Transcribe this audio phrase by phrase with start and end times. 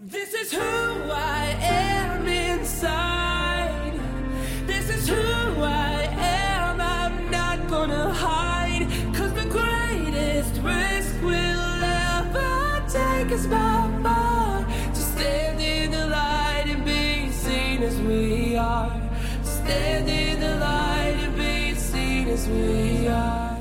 [0.00, 3.98] This is who I am inside.
[4.64, 6.80] This is who I am.
[6.80, 8.86] I'm not gonna hide.
[9.12, 16.66] Cause the greatest risk we'll ever take is by far to stand in the light
[16.68, 19.10] and be seen as we are.
[19.40, 23.58] To stand in the light and be seen as we are.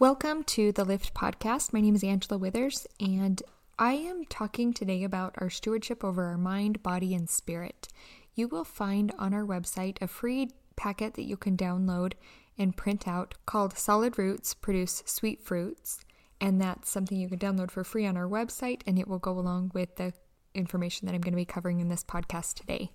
[0.00, 1.72] Welcome to the Lift Podcast.
[1.72, 3.40] My name is Angela Withers, and
[3.82, 7.88] I am talking today about our stewardship over our mind, body, and spirit.
[8.34, 12.12] You will find on our website a free packet that you can download
[12.58, 16.00] and print out called Solid Roots Produce Sweet Fruits.
[16.42, 19.32] And that's something you can download for free on our website, and it will go
[19.32, 20.12] along with the
[20.54, 22.92] information that I'm going to be covering in this podcast today.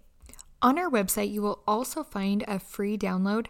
[0.62, 3.48] On our website, you will also find a free download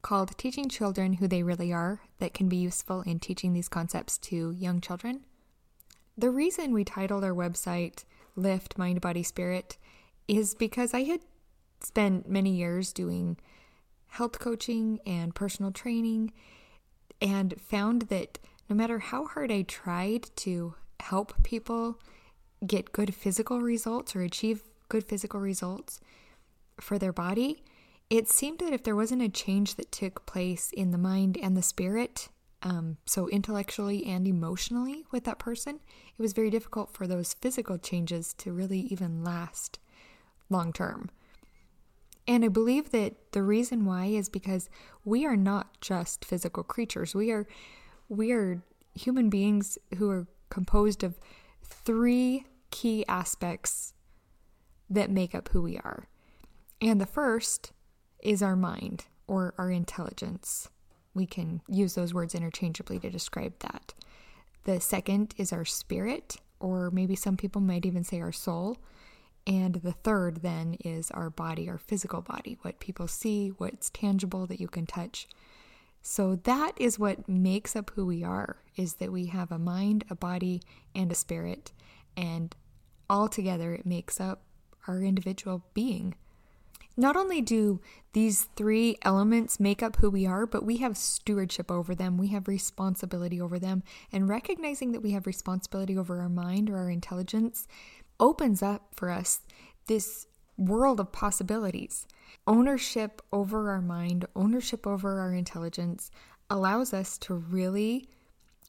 [0.00, 4.16] called Teaching Children Who They Really Are that can be useful in teaching these concepts
[4.18, 5.26] to young children.
[6.18, 8.02] The reason we titled our website
[8.34, 9.76] Lift Mind, Body, Spirit
[10.26, 11.20] is because I had
[11.80, 13.36] spent many years doing
[14.08, 16.32] health coaching and personal training
[17.22, 22.00] and found that no matter how hard I tried to help people
[22.66, 26.00] get good physical results or achieve good physical results
[26.80, 27.62] for their body,
[28.10, 31.56] it seemed that if there wasn't a change that took place in the mind and
[31.56, 32.28] the spirit,
[32.62, 37.78] um, so intellectually and emotionally with that person, it was very difficult for those physical
[37.78, 39.78] changes to really even last
[40.50, 41.10] long term.
[42.26, 44.68] And I believe that the reason why is because
[45.04, 47.14] we are not just physical creatures.
[47.14, 47.46] We are
[48.08, 48.62] we are
[48.94, 51.18] human beings who are composed of
[51.62, 53.94] three key aspects
[54.90, 56.08] that make up who we are.
[56.80, 57.72] And the first
[58.20, 60.68] is our mind or our intelligence.
[61.18, 63.92] We can use those words interchangeably to describe that.
[64.62, 68.78] The second is our spirit, or maybe some people might even say our soul.
[69.44, 74.46] And the third then is our body, our physical body, what people see, what's tangible
[74.46, 75.26] that you can touch.
[76.02, 80.04] So that is what makes up who we are is that we have a mind,
[80.08, 80.62] a body,
[80.94, 81.72] and a spirit,
[82.16, 82.54] and
[83.10, 84.42] all together it makes up
[84.86, 86.14] our individual being.
[86.98, 87.80] Not only do
[88.12, 92.18] these three elements make up who we are, but we have stewardship over them.
[92.18, 93.84] We have responsibility over them.
[94.10, 97.68] And recognizing that we have responsibility over our mind or our intelligence
[98.18, 99.42] opens up for us
[99.86, 100.26] this
[100.56, 102.04] world of possibilities.
[102.48, 106.10] Ownership over our mind, ownership over our intelligence
[106.50, 108.08] allows us to really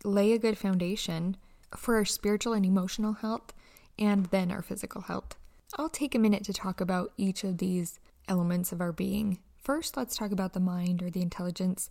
[0.03, 1.35] lay a good foundation
[1.75, 3.53] for our spiritual and emotional health
[3.97, 5.35] and then our physical health.
[5.77, 9.39] I'll take a minute to talk about each of these elements of our being.
[9.57, 11.89] First, let's talk about the mind or the intelligence.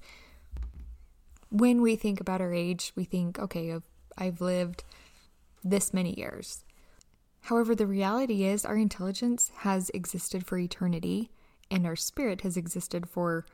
[1.51, 3.83] When we think about our age, we think, okay, I've,
[4.17, 4.85] I've lived
[5.63, 6.65] this many years.
[7.43, 11.31] However, the reality is our intelligence has existed for eternity,
[11.71, 13.47] and our spirit has existed for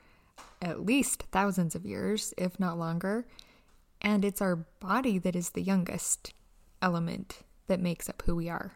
[0.61, 3.27] at least thousands of years, if not longer.
[4.01, 6.35] And it's our body that is the youngest
[6.83, 8.75] element that makes up who we are.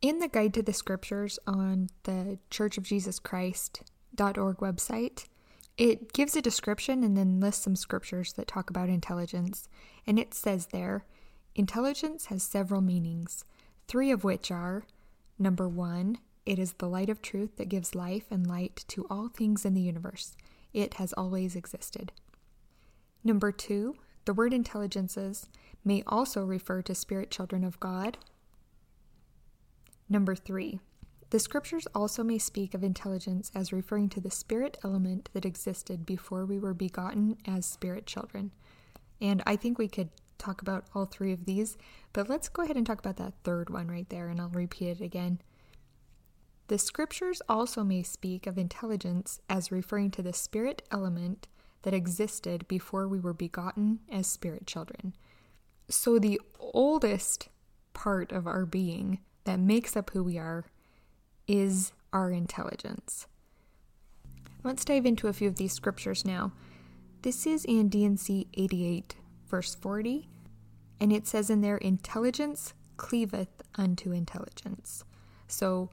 [0.00, 5.24] In the Guide to the Scriptures on the Church of Jesus Christ.org website,
[5.76, 9.68] it gives a description and then lists some scriptures that talk about intelligence.
[10.06, 11.04] And it says there,
[11.56, 13.44] intelligence has several meanings,
[13.88, 14.84] three of which are
[15.36, 19.28] number one, it is the light of truth that gives life and light to all
[19.28, 20.36] things in the universe.
[20.72, 22.12] It has always existed.
[23.24, 25.48] Number two, the word intelligences
[25.84, 28.18] may also refer to spirit children of God
[30.08, 30.80] Number three,
[31.30, 36.06] the scriptures also may speak of intelligence as referring to the spirit element that existed
[36.06, 38.52] before we were begotten as spirit children.
[39.20, 40.08] And I think we could
[40.38, 41.76] talk about all three of these,
[42.12, 44.88] but let's go ahead and talk about that third one right there, and I'll repeat
[44.88, 45.40] it again.
[46.68, 51.48] The scriptures also may speak of intelligence as referring to the spirit element
[51.82, 55.14] that existed before we were begotten as spirit children.
[55.88, 57.48] So, the oldest
[57.94, 60.66] part of our being that makes up who we are
[61.46, 63.26] is our intelligence.
[64.62, 66.52] Let's dive into a few of these scriptures now.
[67.22, 69.16] This is in D&C 88,
[69.48, 70.28] verse 40,
[71.00, 75.02] and it says in there, Intelligence cleaveth unto intelligence.
[75.46, 75.88] So,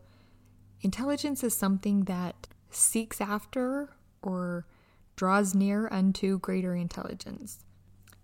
[0.81, 4.66] intelligence is something that seeks after or
[5.16, 7.63] draws near unto greater intelligence.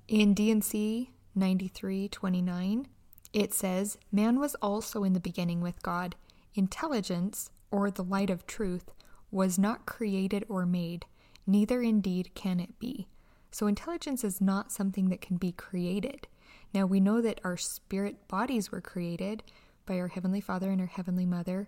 [0.10, 2.88] In D&C 93:29,
[3.34, 6.16] it says, Man was also in the beginning with God.
[6.54, 8.92] Intelligence, or the light of truth,
[9.32, 11.06] was not created or made,
[11.48, 13.08] neither indeed can it be.
[13.52, 16.28] So, intelligence is not something that can be created.
[16.74, 19.44] Now, we know that our spirit bodies were created,
[19.86, 21.68] by our Heavenly Father and our Heavenly Mother,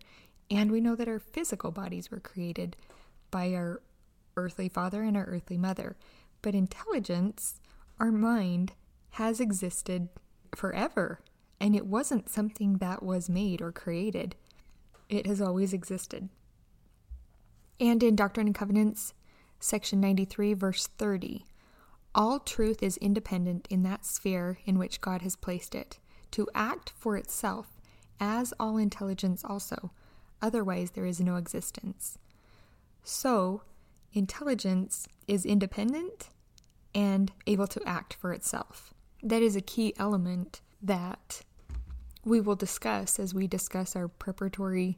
[0.50, 2.76] and we know that our physical bodies were created
[3.32, 3.82] by our
[4.38, 5.96] earthly father and our earthly mother.
[6.42, 7.60] But intelligence,
[8.00, 8.74] our mind,
[9.12, 10.10] has existed
[10.56, 11.20] forever,
[11.64, 14.36] and it wasn't something that was made or created.
[15.08, 16.28] It has always existed.
[17.80, 19.14] And in Doctrine and Covenants,
[19.62, 21.46] section 93, verse 30,
[22.14, 26.00] all truth is independent in that sphere in which God has placed it,
[26.32, 27.80] to act for itself,
[28.20, 29.92] as all intelligence also.
[30.42, 32.18] Otherwise, there is no existence.
[33.06, 33.62] So,
[34.12, 36.28] intelligence is independent
[36.94, 38.94] and able to act for itself.
[39.24, 41.44] That is a key element that
[42.26, 44.98] we will discuss as we discuss our preparatory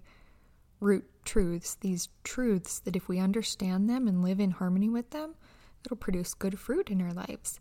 [0.80, 5.36] root truths, these truths that if we understand them and live in harmony with them,
[5.84, 7.60] it'll produce good fruit in our lives.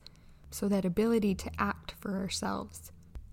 [0.50, 2.92] So, that ability to act for ourselves.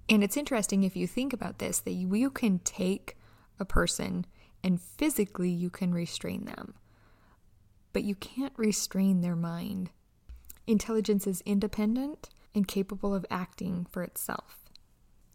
[0.10, 3.18] And it's interesting if you think about this that you can take
[3.60, 4.25] a person
[4.63, 6.74] and physically you can restrain them,
[7.94, 9.92] but you can't restrain their mind.
[10.68, 14.61] Intelligence is independent and capable of acting for itself.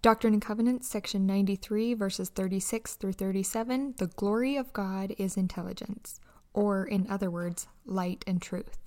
[0.07, 6.21] Doctrine and Covenants, section 93, verses 36 through 37 The glory of God is intelligence,
[6.55, 8.79] or in other words, light and truth.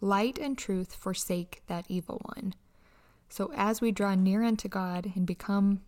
[0.00, 2.54] Light and truth forsake that evil one.
[3.28, 5.82] So as we draw near unto God and become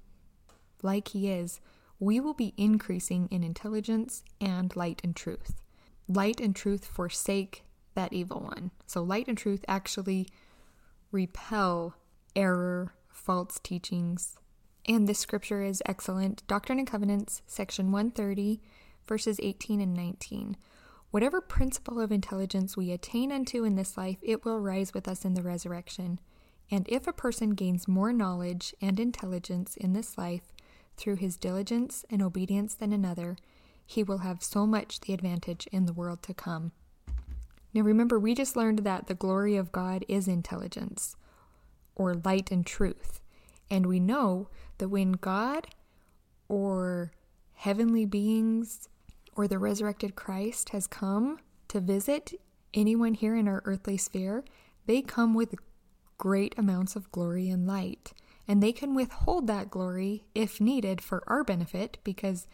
[0.82, 1.60] like He is,
[1.98, 5.62] we will be increasing in intelligence and light and truth.
[6.08, 8.70] Light and truth forsake that evil one.
[8.86, 10.28] So light and truth actually
[11.10, 11.94] repel
[12.36, 14.36] error, false teachings.
[14.88, 16.46] And this scripture is excellent.
[16.46, 18.62] Doctrine and Covenants, section 130,
[19.06, 20.56] verses 18 and 19.
[21.10, 25.26] Whatever principle of intelligence we attain unto in this life, it will rise with us
[25.26, 26.18] in the resurrection.
[26.70, 30.54] And if a person gains more knowledge and intelligence in this life
[30.96, 33.36] through his diligence and obedience than another,
[33.84, 36.72] he will have so much the advantage in the world to come.
[37.74, 41.14] Now remember, we just learned that the glory of God is intelligence,
[41.94, 43.20] or light and truth.
[43.70, 44.48] And we know
[44.78, 45.68] that when God
[46.48, 47.12] or
[47.54, 48.88] heavenly beings
[49.34, 51.38] or the resurrected Christ has come
[51.68, 52.32] to visit
[52.74, 54.44] anyone here in our earthly sphere,
[54.86, 55.54] they come with
[56.16, 58.12] great amounts of glory and light.
[58.46, 62.46] And they can withhold that glory if needed for our benefit because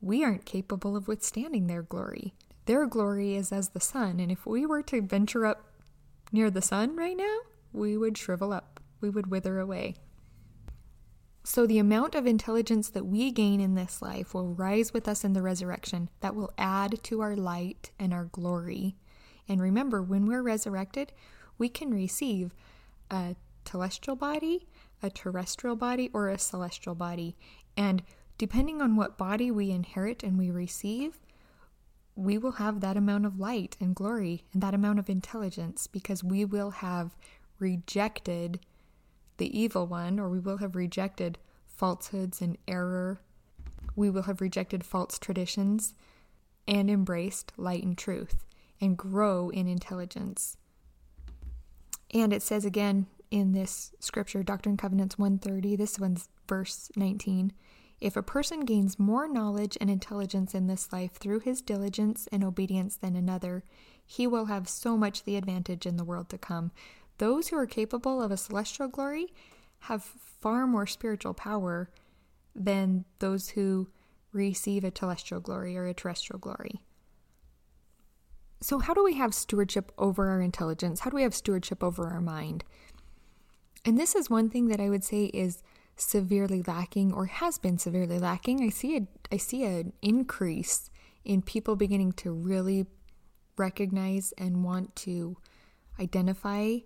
[0.00, 2.34] we aren't capable of withstanding their glory.
[2.66, 5.66] Their glory is as the sun, and if we were to venture up
[6.32, 7.38] near the sun right now,
[7.72, 9.96] we would shrivel up, we would wither away.
[11.46, 15.24] So, the amount of intelligence that we gain in this life will rise with us
[15.24, 16.08] in the resurrection.
[16.20, 18.96] That will add to our light and our glory.
[19.46, 21.12] And remember, when we're resurrected,
[21.58, 22.54] we can receive
[23.10, 23.36] a
[23.66, 24.66] celestial body,
[25.02, 27.36] a terrestrial body, or a telestial body.
[27.76, 28.02] And
[28.38, 31.18] depending on what body we inherit and we receive,
[32.16, 36.24] we will have that amount of light and glory and that amount of intelligence because
[36.24, 37.16] we will have
[37.58, 38.60] rejected
[39.36, 43.20] the evil one, or we will have rejected falsehoods and error.
[43.96, 45.94] We will have rejected false traditions
[46.66, 48.44] and embraced light and truth
[48.80, 50.56] and grow in intelligence.
[52.12, 57.52] And it says again in this scripture, Doctrine and Covenants 130, this one's verse 19.
[58.00, 62.44] If a person gains more knowledge and intelligence in this life through his diligence and
[62.44, 63.64] obedience than another,
[64.04, 66.70] he will have so much the advantage in the world to come.
[67.18, 69.32] Those who are capable of a celestial glory
[69.80, 71.90] have far more spiritual power
[72.54, 73.88] than those who
[74.32, 76.82] receive a telestial glory or a terrestrial glory.
[78.60, 81.00] So, how do we have stewardship over our intelligence?
[81.00, 82.64] How do we have stewardship over our mind?
[83.84, 85.62] And this is one thing that I would say is
[85.96, 88.62] severely lacking or has been severely lacking.
[88.62, 90.90] I see a I see an increase
[91.24, 92.86] in people beginning to really
[93.56, 95.36] recognize and want to
[96.00, 96.78] identify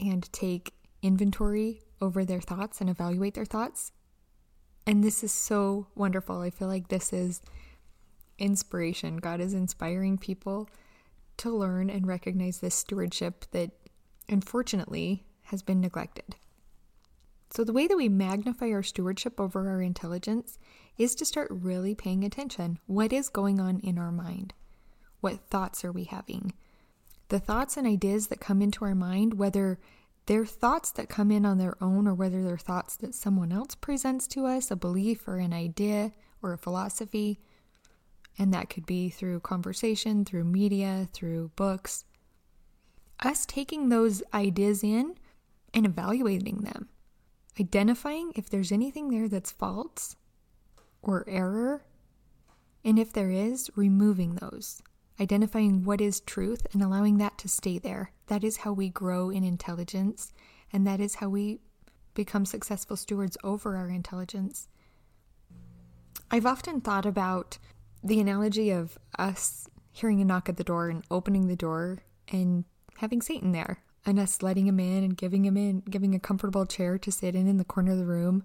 [0.00, 3.92] and take inventory over their thoughts and evaluate their thoughts.
[4.86, 6.40] And this is so wonderful.
[6.40, 7.40] I feel like this is
[8.38, 9.18] inspiration.
[9.18, 10.68] God is inspiring people
[11.38, 13.70] to learn and recognize this stewardship that
[14.28, 16.36] unfortunately has been neglected.
[17.50, 20.58] So, the way that we magnify our stewardship over our intelligence
[20.98, 22.78] is to start really paying attention.
[22.86, 24.54] What is going on in our mind?
[25.20, 26.52] What thoughts are we having?
[27.28, 29.78] The thoughts and ideas that come into our mind, whether
[30.26, 33.74] they're thoughts that come in on their own or whether they're thoughts that someone else
[33.74, 36.12] presents to us, a belief or an idea
[36.42, 37.40] or a philosophy.
[38.38, 42.04] And that could be through conversation, through media, through books.
[43.20, 45.14] Us taking those ideas in
[45.72, 46.88] and evaluating them,
[47.60, 50.16] identifying if there's anything there that's false
[51.02, 51.84] or error?
[52.84, 54.82] And if there is, removing those,
[55.20, 58.12] identifying what is truth and allowing that to stay there.
[58.26, 60.32] That is how we grow in intelligence,
[60.72, 61.60] and that is how we
[62.14, 64.68] become successful stewards over our intelligence.
[66.30, 67.58] I've often thought about
[68.02, 72.64] the analogy of us hearing a knock at the door and opening the door and
[72.98, 76.66] having Satan there and us letting him in and giving him in, giving a comfortable
[76.66, 78.44] chair to sit in in the corner of the room.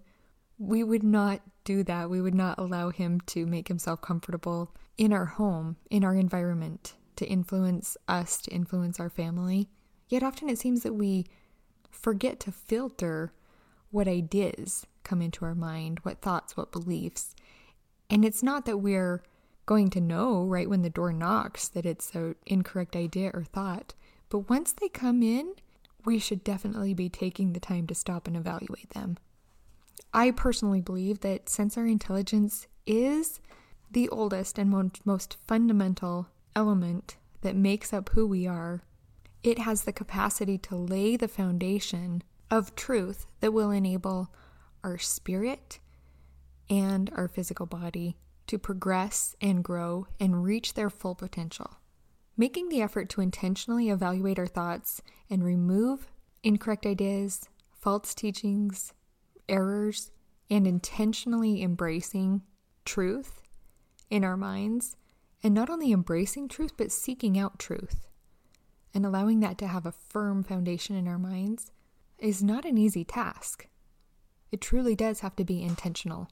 [0.60, 2.10] We would not do that.
[2.10, 6.96] We would not allow him to make himself comfortable in our home, in our environment,
[7.16, 9.70] to influence us, to influence our family.
[10.10, 11.26] Yet often it seems that we
[11.90, 13.32] forget to filter
[13.92, 17.36] what ideas come into our mind, what thoughts, what beliefs.
[18.10, 19.24] And it's not that we're
[19.66, 23.94] going to know right when the door knocks that it's an incorrect idea or thought.
[24.30, 25.54] But once they come in,
[26.06, 29.18] we should definitely be taking the time to stop and evaluate them.
[30.14, 33.40] I personally believe that sensory intelligence is
[33.92, 38.84] the oldest and most fundamental element that makes up who we are,
[39.44, 44.34] it has the capacity to lay the foundation of truth that will enable
[44.84, 45.80] our spirit
[46.70, 51.78] and our physical body to progress and grow and reach their full potential.
[52.36, 56.08] Making the effort to intentionally evaluate our thoughts and remove
[56.44, 58.94] incorrect ideas, false teachings,
[59.50, 60.12] errors,
[60.50, 62.42] and intentionally embracing
[62.86, 63.42] truth
[64.10, 64.96] in our minds,
[65.44, 68.10] and not only embracing truth, but seeking out truth
[68.94, 71.72] and allowing that to have a firm foundation in our minds
[72.18, 73.68] is not an easy task.
[74.52, 76.30] It truly does have to be intentional.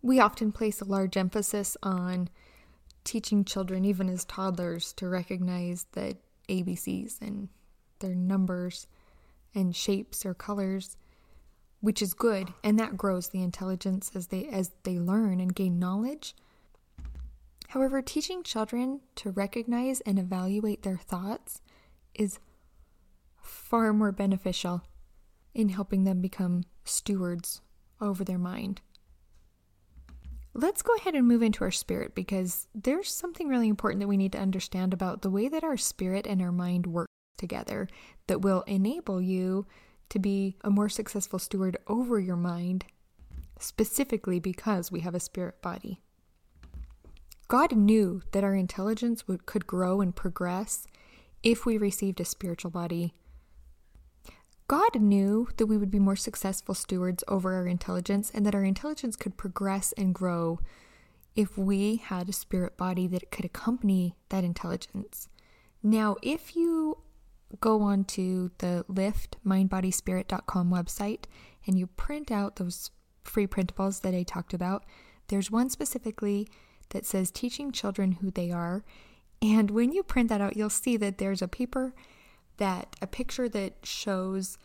[0.00, 2.28] We often place a large emphasis on
[3.04, 6.16] teaching children, even as toddlers, to recognize the
[6.48, 7.48] ABCs and
[7.98, 8.86] their numbers
[9.54, 10.96] and shapes or colors,
[11.80, 15.78] which is good, and that grows the intelligence as they as they learn and gain
[15.78, 16.34] knowledge.
[17.68, 21.60] However, teaching children to recognize and evaluate their thoughts
[22.14, 22.38] is
[23.42, 24.82] far more beneficial
[25.54, 27.60] in helping them become stewards
[28.00, 28.80] over their mind.
[30.54, 34.16] Let's go ahead and move into our spirit because there's something really important that we
[34.16, 37.86] need to understand about the way that our spirit and our mind work together
[38.26, 39.66] that will enable you
[40.10, 42.84] to be a more successful steward over your mind,
[43.58, 46.00] specifically because we have a spirit body.
[47.48, 50.86] God knew that our intelligence would, could grow and progress
[51.42, 53.14] if we received a spiritual body.
[54.68, 58.64] God knew that we would be more successful stewards over our intelligence and that our
[58.64, 60.60] intelligence could progress and grow
[61.34, 65.28] if we had a spirit body that could accompany that intelligence.
[65.82, 66.98] Now, if you
[67.60, 71.24] go on to the liftmindbodyspirit.com website
[71.66, 72.90] and you print out those
[73.24, 74.84] free printables that I talked about,
[75.28, 76.48] there's one specifically
[76.90, 78.84] that says teaching children who they are.
[79.42, 81.94] And when you print that out, you'll see that there's a paper
[82.56, 84.58] that a picture that shows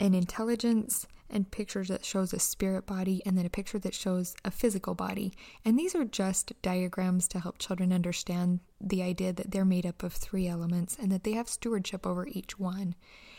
[0.00, 4.34] an intelligence and pictures that shows a spirit body and then a picture that shows
[4.44, 5.32] a physical body.
[5.64, 10.02] And these are just diagrams to help children understand the idea that they're made up
[10.02, 12.94] of three elements and that they have stewardship over each one.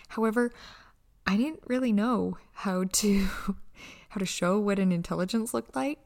[0.09, 0.51] However,
[1.25, 3.27] I didn't really know how to
[4.09, 5.99] how to show what an intelligence looked like,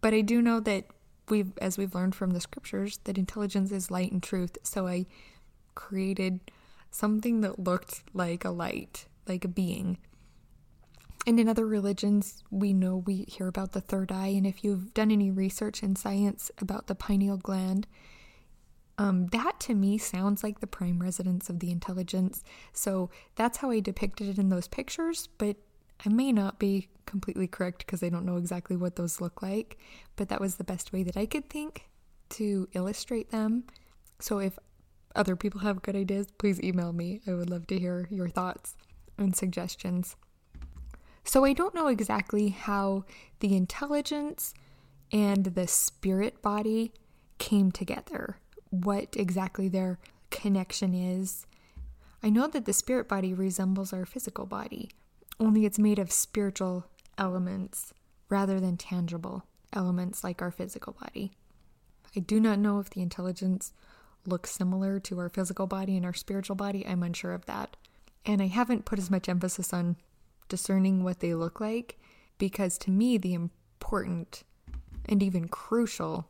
[0.00, 0.86] but I do know that
[1.30, 5.04] we've as we've learned from the scriptures that intelligence is light and truth so i
[5.74, 6.40] created
[6.90, 9.98] something that looked like a light like a being
[11.28, 14.94] and in other religions we know we hear about the third eye and if you've
[14.94, 17.86] done any research in science about the pineal gland
[18.96, 22.42] um, that to me sounds like the prime residence of the intelligence
[22.72, 25.56] so that's how i depicted it in those pictures but
[26.04, 29.78] I may not be completely correct because I don't know exactly what those look like,
[30.16, 31.88] but that was the best way that I could think
[32.30, 33.64] to illustrate them.
[34.20, 34.58] So if
[35.16, 37.20] other people have good ideas, please email me.
[37.26, 38.76] I would love to hear your thoughts
[39.16, 40.14] and suggestions.
[41.28, 43.04] So I don't know exactly how
[43.40, 44.54] the intelligence
[45.12, 46.90] and the spirit body
[47.36, 48.38] came together,
[48.70, 49.98] what exactly their
[50.30, 51.44] connection is.
[52.22, 54.90] I know that the spirit body resembles our physical body,
[55.38, 56.86] only it's made of spiritual
[57.18, 57.92] elements
[58.30, 59.44] rather than tangible
[59.74, 61.32] elements like our physical body.
[62.16, 63.74] I do not know if the intelligence
[64.24, 66.86] looks similar to our physical body and our spiritual body.
[66.86, 67.76] I'm unsure of that.
[68.24, 69.96] And I haven't put as much emphasis on
[70.48, 71.98] discerning what they look like
[72.38, 74.44] because to me, the important
[75.06, 76.28] and even crucial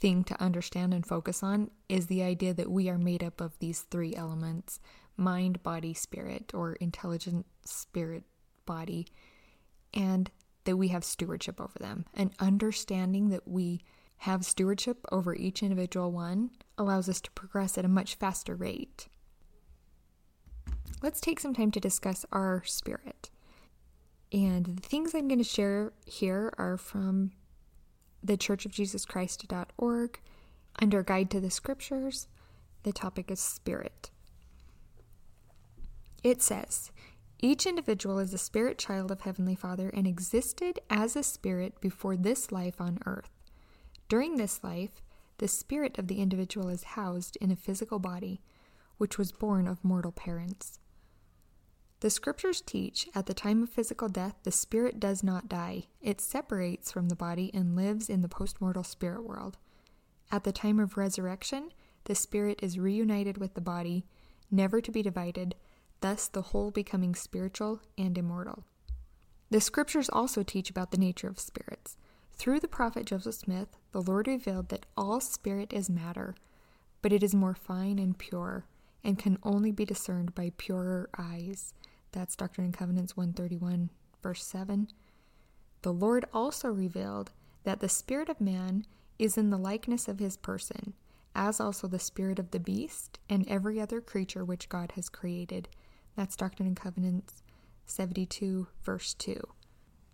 [0.00, 3.58] thing to understand and focus on is the idea that we are made up of
[3.58, 4.80] these three elements
[5.16, 8.22] mind, body, spirit, or intelligent spirit
[8.66, 9.06] body.
[9.92, 10.30] And
[10.64, 12.04] that we have stewardship over them.
[12.14, 13.80] And understanding that we
[14.18, 19.08] have stewardship over each individual one allows us to progress at a much faster rate.
[21.02, 23.30] Let's take some time to discuss our spirit.
[24.32, 27.32] And the things I'm going to share here are from
[28.22, 30.20] the Church of Jesus churchofjesuschrist.org
[30.80, 32.28] under Guide to the Scriptures.
[32.82, 34.10] The topic is spirit.
[36.22, 36.90] It says,
[37.40, 42.16] each individual is a spirit child of Heavenly Father and existed as a spirit before
[42.16, 43.30] this life on earth.
[44.08, 45.02] During this life,
[45.38, 48.40] the spirit of the individual is housed in a physical body,
[48.98, 50.78] which was born of mortal parents.
[52.00, 55.84] The scriptures teach at the time of physical death, the spirit does not die.
[56.00, 59.56] It separates from the body and lives in the postmortal spirit world.
[60.30, 61.70] At the time of resurrection,
[62.04, 64.04] the spirit is reunited with the body,
[64.50, 65.56] never to be divided
[66.00, 68.64] thus the whole becoming spiritual and immortal.
[69.50, 71.96] The scriptures also teach about the nature of spirits.
[72.34, 76.36] Through the prophet Joseph Smith, the Lord revealed that all spirit is matter,
[77.02, 78.66] but it is more fine and pure,
[79.08, 81.72] and can only be discerned by purer eyes.
[82.12, 83.88] That's Doctrine and Covenants 131,
[84.22, 84.86] verse 7.
[85.80, 87.30] The Lord also revealed
[87.64, 88.84] that the spirit of man
[89.18, 90.92] is in the likeness of his person,
[91.34, 95.68] as also the spirit of the beast and every other creature which God has created.
[96.14, 97.42] That's Doctrine and Covenants
[97.86, 99.40] 72, verse 2.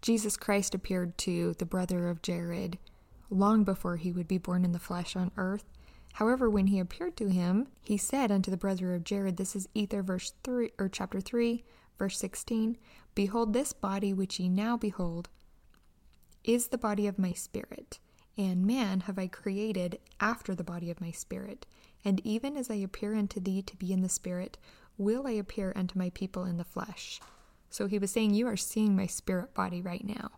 [0.03, 2.79] Jesus Christ appeared to the brother of Jared
[3.29, 5.65] long before he would be born in the flesh on earth.
[6.15, 9.69] However, when he appeared to him, he said unto the brother of Jared, this is
[9.75, 11.65] Ether verse 3 or chapter 3,
[11.99, 12.79] verse 16,
[13.17, 15.29] Behold this body which ye now behold
[16.45, 17.99] is the body of my spirit,
[18.39, 21.67] and man have I created after the body of my spirit.
[22.05, 24.57] And even as I appear unto thee to be in the spirit,
[24.97, 27.21] will I appear unto my people in the flesh.
[27.71, 30.31] So he was saying, You are seeing my spirit body right now.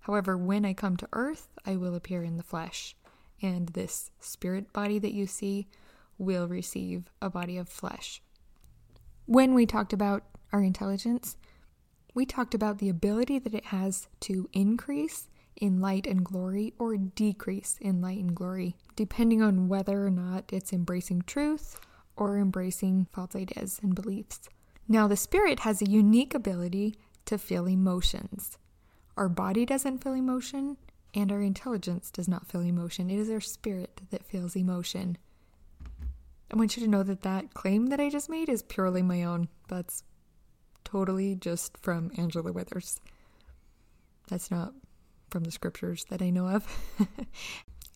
[0.00, 2.96] However, when I come to earth, I will appear in the flesh.
[3.42, 5.68] And this spirit body that you see
[6.18, 8.22] will receive a body of flesh.
[9.26, 11.36] When we talked about our intelligence,
[12.14, 16.96] we talked about the ability that it has to increase in light and glory or
[16.96, 21.78] decrease in light and glory, depending on whether or not it's embracing truth
[22.16, 24.48] or embracing false ideas and beliefs.
[24.88, 28.58] Now, the spirit has a unique ability to feel emotions.
[29.16, 30.76] Our body doesn't feel emotion,
[31.14, 33.10] and our intelligence does not feel emotion.
[33.10, 35.18] It is our spirit that feels emotion.
[36.52, 39.22] I want you to know that that claim that I just made is purely my
[39.22, 39.48] own.
[39.68, 40.02] That's
[40.84, 43.00] totally just from Angela Withers.
[44.28, 44.72] That's not
[45.30, 46.66] from the scriptures that I know of.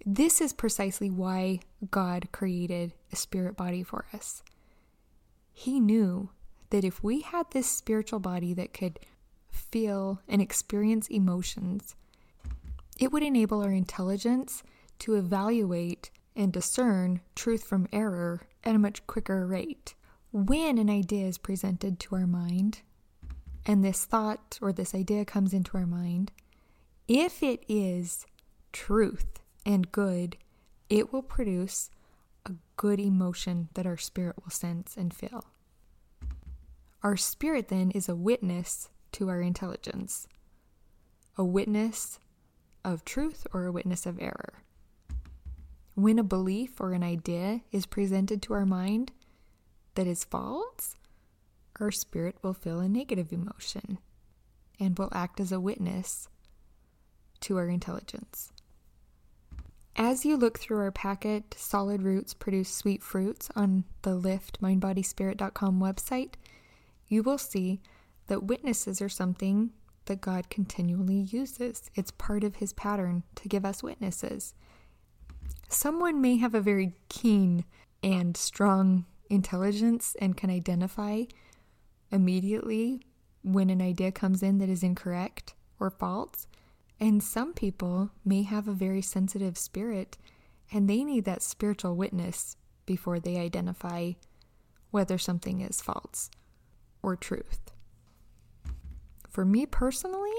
[0.06, 4.42] This is precisely why God created a spirit body for us.
[5.50, 6.28] He knew
[6.68, 8.98] that if we had this spiritual body that could
[9.50, 11.94] feel and experience emotions,
[12.98, 14.62] it would enable our intelligence
[15.00, 19.94] to evaluate and discern truth from error at a much quicker rate.
[20.32, 22.80] When an idea is presented to our mind,
[23.66, 26.32] and this thought or this idea comes into our mind,
[27.06, 28.26] if it is
[28.72, 30.36] truth, and good,
[30.90, 31.90] it will produce
[32.46, 35.46] a good emotion that our spirit will sense and feel.
[37.02, 40.26] Our spirit then is a witness to our intelligence,
[41.36, 42.18] a witness
[42.84, 44.54] of truth or a witness of error.
[45.94, 49.12] When a belief or an idea is presented to our mind
[49.94, 50.96] that is false,
[51.80, 53.98] our spirit will feel a negative emotion
[54.78, 56.28] and will act as a witness
[57.40, 58.50] to our intelligence.
[59.96, 65.78] As you look through our packet, Solid Roots Produce Sweet Fruits on the Lift MindBodySpirit.com
[65.78, 66.34] website,
[67.06, 67.80] you will see
[68.26, 69.70] that witnesses are something
[70.06, 71.90] that God continually uses.
[71.94, 74.54] It's part of His pattern to give us witnesses.
[75.68, 77.64] Someone may have a very keen
[78.02, 81.24] and strong intelligence and can identify
[82.10, 83.00] immediately
[83.42, 86.46] when an idea comes in that is incorrect or false.
[87.00, 90.16] And some people may have a very sensitive spirit
[90.72, 94.12] and they need that spiritual witness before they identify
[94.90, 96.30] whether something is false
[97.02, 97.63] or truth.
[99.34, 100.30] For me personally,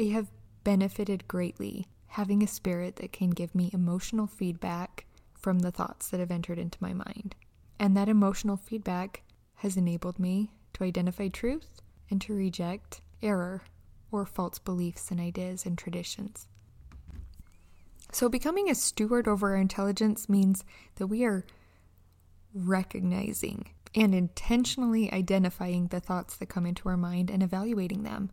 [0.00, 0.30] I have
[0.64, 6.18] benefited greatly having a spirit that can give me emotional feedback from the thoughts that
[6.18, 7.36] have entered into my mind.
[7.78, 9.22] And that emotional feedback
[9.56, 13.64] has enabled me to identify truth and to reject error
[14.10, 16.48] or false beliefs and ideas and traditions.
[18.12, 21.44] So, becoming a steward over our intelligence means that we are
[22.54, 28.30] recognizing and intentionally identifying the thoughts that come into our mind and evaluating them.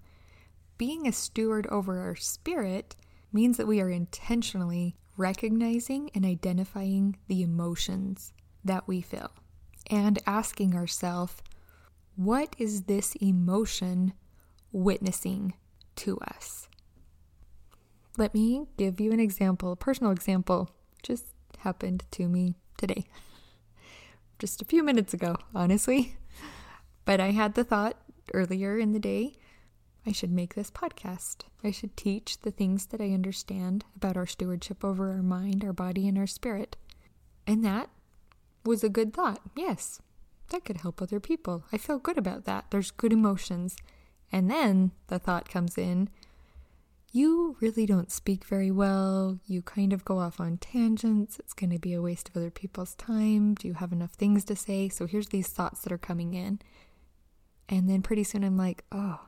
[0.77, 2.95] being a steward over our spirit
[3.31, 9.31] means that we are intentionally recognizing and identifying the emotions that we feel
[9.89, 11.35] and asking ourselves,
[12.15, 14.13] what is this emotion
[14.71, 15.53] witnessing
[15.95, 16.67] to us?
[18.17, 20.69] Let me give you an example, a personal example,
[21.03, 21.25] just
[21.59, 23.05] happened to me today.
[24.39, 26.17] Just a few minutes ago, honestly.
[27.05, 27.97] But I had the thought
[28.33, 29.35] earlier in the day
[30.07, 31.43] I should make this podcast.
[31.63, 35.73] I should teach the things that I understand about our stewardship over our mind, our
[35.73, 36.75] body, and our spirit.
[37.47, 37.89] And that
[38.63, 39.39] was a good thought.
[39.55, 40.01] Yes,
[40.49, 41.63] that could help other people.
[41.71, 42.65] I feel good about that.
[42.69, 43.77] There's good emotions.
[44.31, 46.09] And then the thought comes in
[47.15, 49.39] you really don't speak very well.
[49.47, 51.39] You kind of go off on tangents.
[51.39, 53.53] It's going to be a waste of other people's time.
[53.53, 54.89] Do you have enough things to say?
[54.89, 56.59] So here's these thoughts that are coming in.
[57.69, 59.21] And then pretty soon I'm like, oh,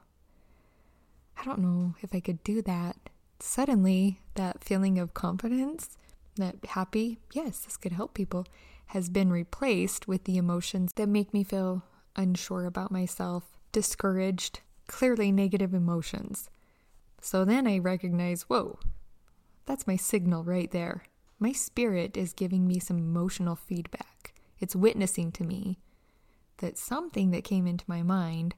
[1.39, 2.97] I don't know if I could do that.
[3.39, 5.97] Suddenly, that feeling of confidence,
[6.35, 8.45] that happy, yes, this could help people,
[8.87, 11.83] has been replaced with the emotions that make me feel
[12.17, 16.49] unsure about myself, discouraged, clearly negative emotions.
[17.21, 18.79] So then I recognize, whoa,
[19.65, 21.03] that's my signal right there.
[21.39, 24.33] My spirit is giving me some emotional feedback.
[24.59, 25.77] It's witnessing to me
[26.57, 28.55] that something that came into my mind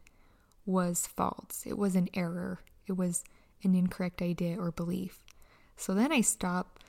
[0.65, 1.63] was false.
[1.65, 2.60] It was an error.
[2.88, 3.24] It was
[3.63, 5.24] an incorrect idea or belief.
[5.76, 6.80] So then I stop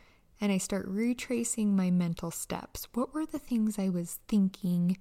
[0.40, 2.88] and I start retracing my mental steps.
[2.94, 4.98] What were the things I was thinking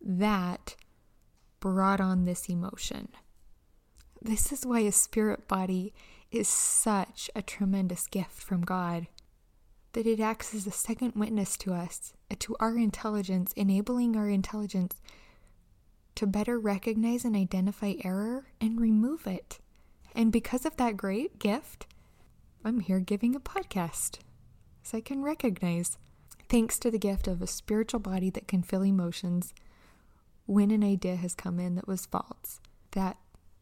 [0.00, 0.76] that
[1.60, 3.08] brought on this emotion?
[4.24, 5.92] This is why a spirit body
[6.30, 9.06] is such a tremendous gift from God
[9.92, 14.30] that it acts as a second witness to us, uh, to our intelligence, enabling our
[14.30, 15.02] intelligence
[16.14, 19.58] to better recognize and identify error and remove it.
[20.14, 21.86] And because of that great gift,
[22.64, 24.20] I'm here giving a podcast
[24.82, 25.98] so I can recognize,
[26.48, 29.52] thanks to the gift of a spiritual body that can feel emotions,
[30.46, 33.18] when an idea has come in that was false, that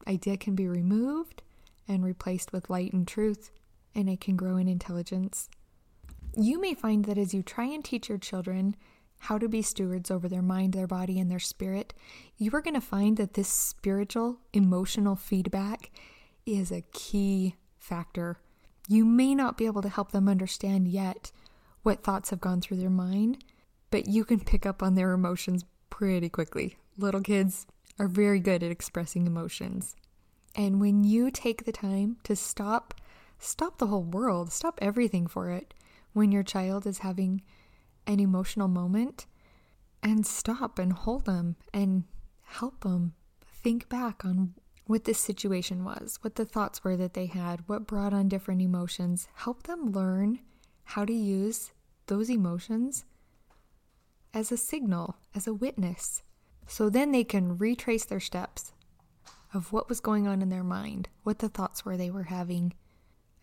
[0.06, 1.42] idea can be removed
[1.88, 3.50] and replaced with light and truth,
[3.94, 5.48] and it can grow in intelligence.
[6.36, 8.76] You may find that as you try and teach your children
[9.18, 11.94] how to be stewards over their mind, their body, and their spirit,
[12.38, 15.90] you are going to find that this spiritual, emotional feedback
[16.44, 18.38] is a key factor.
[18.88, 21.30] You may not be able to help them understand yet
[21.82, 23.44] what thoughts have gone through their mind,
[23.90, 26.76] but you can pick up on their emotions pretty quickly.
[26.98, 27.66] Little kids
[27.98, 29.96] are very good at expressing emotions.
[30.54, 32.94] And when you take the time to stop,
[33.38, 35.74] stop the whole world, stop everything for it
[36.12, 37.42] when your child is having
[38.06, 39.26] an emotional moment,
[40.02, 42.04] and stop and hold them and
[42.42, 43.14] help them
[43.46, 44.54] think back on
[44.86, 48.60] what this situation was, what the thoughts were that they had, what brought on different
[48.60, 49.28] emotions.
[49.34, 50.40] Help them learn
[50.84, 51.72] how to use
[52.08, 53.04] those emotions
[54.34, 56.22] as a signal, as a witness.
[56.66, 58.72] So then they can retrace their steps
[59.52, 62.72] of what was going on in their mind, what the thoughts were they were having,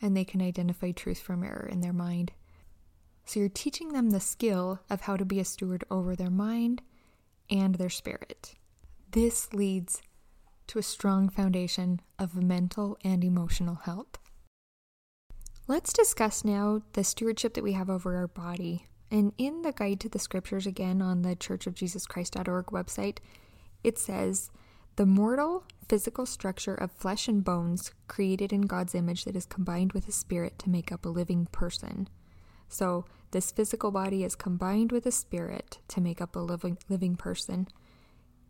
[0.02, 2.32] and they can identify truth from error in their mind.
[3.26, 6.82] So you're teaching them the skill of how to be a steward over their mind
[7.50, 8.56] and their spirit.
[9.12, 10.02] This leads
[10.68, 14.18] to a strong foundation of mental and emotional health.
[15.68, 18.88] Let's discuss now the stewardship that we have over our body.
[19.12, 23.18] And in the guide to the scriptures, again on the churchofjesuschrist.org website,
[23.84, 24.52] it says,
[24.96, 29.94] The mortal physical structure of flesh and bones created in God's image that is combined
[29.94, 32.08] with a spirit to make up a living person.
[32.68, 37.16] So, this physical body is combined with a spirit to make up a living, living
[37.16, 37.68] person.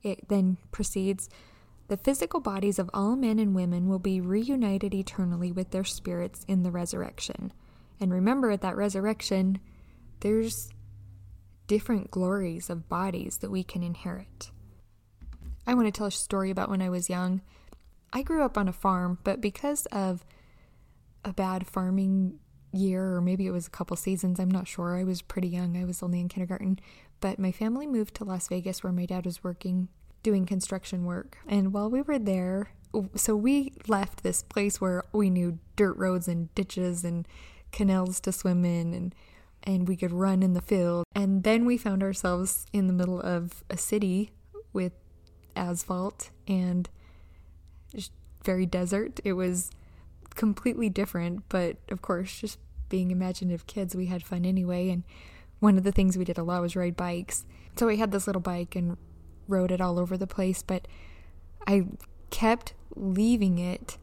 [0.04, 1.30] It then proceeds
[1.89, 6.45] the physical bodies of all men and women will be reunited eternally with their spirits
[6.48, 7.52] in the resurrection.
[8.00, 9.60] And remember, at that resurrection,
[10.21, 10.69] there's
[11.67, 14.51] different glories of bodies that we can inherit.
[15.67, 17.41] I want to tell a story about when I was young.
[18.12, 20.25] I grew up on a farm, but because of
[21.23, 22.39] a bad farming
[22.71, 24.97] year, or maybe it was a couple seasons, I'm not sure.
[24.97, 26.79] I was pretty young, I was only in kindergarten.
[27.21, 29.89] But my family moved to Las Vegas where my dad was working
[30.23, 31.38] doing construction work.
[31.47, 32.71] And while we were there,
[33.15, 37.27] so we left this place where we knew dirt roads and ditches and
[37.71, 39.15] canals to swim in and
[39.63, 41.06] and we could run in the field.
[41.15, 44.32] And then we found ourselves in the middle of a city
[44.74, 44.93] with
[45.56, 46.89] asphalt and
[48.43, 49.19] very desert.
[49.24, 49.69] It was
[50.36, 54.89] completely different, but of course, just being imaginative kids, we had fun anyway.
[54.89, 55.04] And
[55.60, 57.45] one of the things we did a lot was ride bikes.
[57.76, 58.98] So we had this little bike and
[59.48, 60.88] rode it all over the place, but
[61.67, 61.88] I
[62.30, 63.98] kept leaving it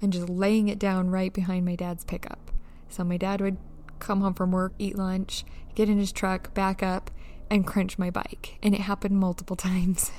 [0.00, 2.50] and just laying it down right behind my dad's pickup.
[2.88, 3.56] So my dad would
[3.98, 7.10] come home from work, eat lunch, get in his truck, back up,
[7.50, 8.58] and crunch my bike.
[8.62, 10.10] And it happened multiple times.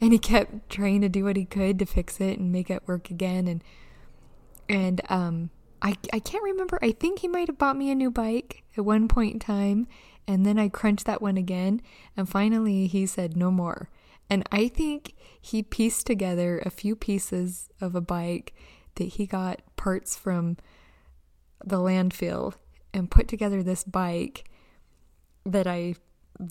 [0.00, 2.86] and he kept trying to do what he could to fix it and make it
[2.86, 3.62] work again and
[4.68, 5.50] and um
[5.80, 6.78] I I can't remember.
[6.80, 9.88] I think he might have bought me a new bike at one point in time
[10.26, 11.82] and then I crunched that one again
[12.16, 13.90] and finally he said no more.
[14.30, 18.54] And I think he pieced together a few pieces of a bike
[18.94, 20.56] that he got parts from
[21.64, 22.54] the landfill
[22.94, 24.44] and put together this bike
[25.44, 25.94] that I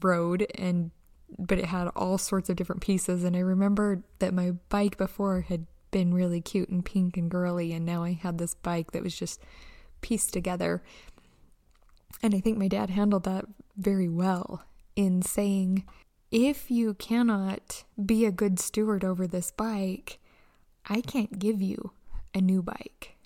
[0.02, 0.92] rode and
[1.40, 5.42] but it had all sorts of different pieces and I remember that my bike before
[5.42, 9.04] had been really cute and pink and girly and now I had this bike that
[9.04, 9.42] was just
[10.02, 10.82] pieced together.
[12.22, 13.46] And I think my dad handled that
[13.78, 14.64] very well
[14.96, 15.86] in saying
[16.32, 20.20] if you cannot be a good steward over this bike,
[20.88, 21.92] I can't give you
[22.34, 23.18] a new bike.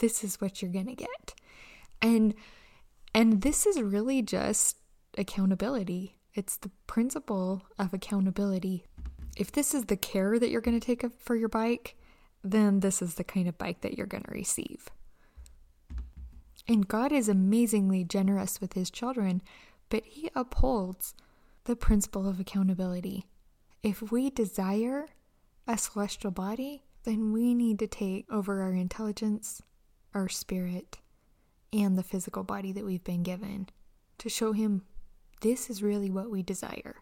[0.00, 1.34] This is what you're going to get.
[2.02, 2.34] And
[3.14, 4.78] and this is really just
[5.18, 6.16] accountability.
[6.34, 8.84] It's the principle of accountability.
[9.36, 11.96] If this is the care that you're going to take for your bike,
[12.44, 14.88] then this is the kind of bike that you're going to receive.
[16.68, 19.42] And God is amazingly generous with his children,
[19.88, 21.14] but he upholds
[21.64, 23.26] the principle of accountability.
[23.82, 25.08] If we desire
[25.66, 29.62] a celestial body, then we need to take over our intelligence,
[30.14, 30.98] our spirit,
[31.72, 33.68] and the physical body that we've been given
[34.18, 34.82] to show him
[35.40, 36.96] this is really what we desire.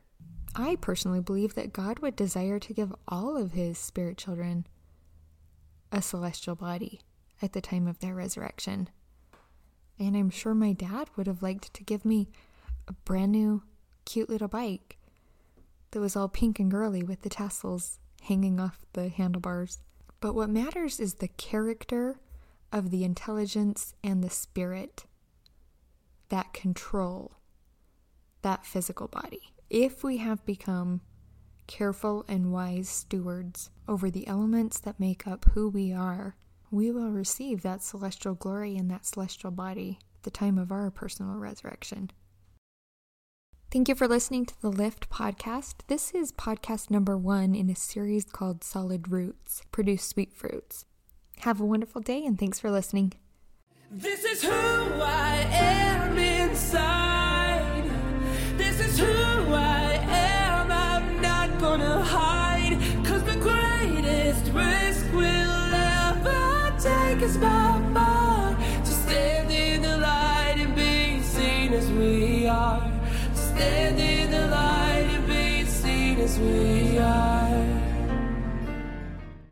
[0.54, 4.66] I personally believe that God would desire to give all of his spirit children
[5.90, 7.00] a celestial body
[7.42, 8.88] at the time of their resurrection.
[9.98, 12.28] And I'm sure my dad would have liked to give me
[12.86, 13.62] a brand new,
[14.04, 14.98] cute little bike
[15.90, 19.78] that was all pink and girly with the tassels hanging off the handlebars.
[20.20, 22.20] But what matters is the character
[22.72, 25.07] of the intelligence and the spirit
[26.28, 27.38] that control
[28.42, 29.52] that physical body.
[29.70, 31.00] If we have become
[31.66, 36.37] careful and wise stewards over the elements that make up who we are,
[36.70, 40.90] we will receive that celestial glory in that celestial body at the time of our
[40.90, 42.11] personal resurrection.
[43.70, 45.74] Thank you for listening to the Lift podcast.
[45.88, 50.87] This is podcast number one in a series called Solid Roots Produce Sweet Fruits.
[51.42, 53.12] Have a wonderful day and thanks for listening.
[53.90, 57.85] This is who I am inside.
[58.57, 60.70] This is who I am.
[60.72, 62.77] I'm not gonna hide.
[63.07, 70.57] Cause the greatest risk we'll ever take is by far to stand in the light
[70.59, 72.83] and be seen as we are.
[73.31, 77.38] To stand in the light and be seen as we are.